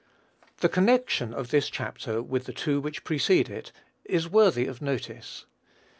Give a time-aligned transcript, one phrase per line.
[0.61, 3.71] The connection of this chapter with the two which precede it
[4.03, 5.45] is worthy of notice.